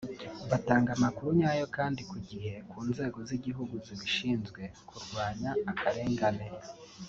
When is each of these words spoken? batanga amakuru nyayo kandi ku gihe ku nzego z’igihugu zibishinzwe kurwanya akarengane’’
batanga 0.51 0.89
amakuru 0.97 1.27
nyayo 1.39 1.65
kandi 1.77 2.01
ku 2.09 2.17
gihe 2.27 2.53
ku 2.69 2.77
nzego 2.89 3.17
z’igihugu 3.27 3.73
zibishinzwe 3.85 4.61
kurwanya 4.89 5.49
akarengane’’ 5.71 6.47